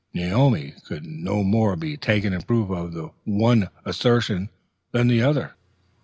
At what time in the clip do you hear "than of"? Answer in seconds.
4.93-5.09